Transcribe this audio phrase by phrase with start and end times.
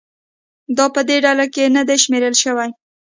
[0.77, 2.69] دا په دې ډله کې نه دي شمېرل شوي